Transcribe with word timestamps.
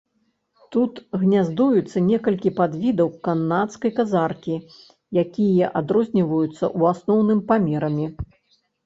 Тут 0.75 0.93
гняздуецца 1.23 2.01
некалькі 2.05 2.51
падвідаў 2.59 3.11
канадскай 3.27 3.93
казаркі, 3.99 4.55
якія 5.23 5.69
адрозніваюцца 5.83 6.57
ў 6.57 6.81
асноўным 6.95 7.39
памерамі. 7.53 8.05